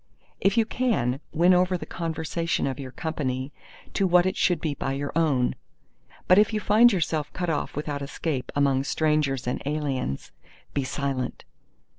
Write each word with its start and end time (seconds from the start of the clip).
If 0.39 0.57
you 0.57 0.65
can, 0.65 1.19
win 1.31 1.53
over 1.53 1.77
the 1.77 1.85
conversation 1.85 2.65
of 2.65 2.79
your 2.79 2.89
company 2.89 3.53
to 3.93 4.07
what 4.07 4.25
it 4.25 4.35
should 4.35 4.59
be 4.59 4.73
by 4.73 4.93
your 4.93 5.11
own. 5.15 5.53
But 6.27 6.39
if 6.39 6.53
you 6.53 6.59
find 6.59 6.91
yourself 6.91 7.31
cut 7.33 7.51
off 7.51 7.75
without 7.75 8.01
escape 8.01 8.51
among 8.55 8.83
strangers 8.85 9.45
and 9.45 9.61
aliens, 9.63 10.31
be 10.73 10.83
silent. 10.83 11.45